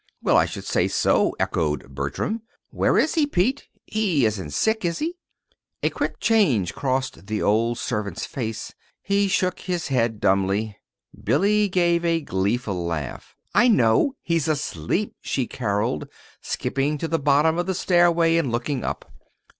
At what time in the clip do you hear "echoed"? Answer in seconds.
1.39-1.93